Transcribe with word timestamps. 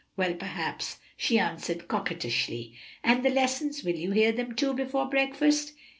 "Well, 0.17 0.33
perhaps," 0.33 0.97
she 1.15 1.37
answered 1.37 1.87
coquettishly. 1.87 2.73
"And 3.03 3.21
the 3.23 3.29
lessons? 3.29 3.83
will 3.83 3.93
you 3.97 4.09
hear 4.09 4.31
them, 4.31 4.55
too, 4.55 4.73
before 4.73 5.07
breakfast?" 5.07 5.73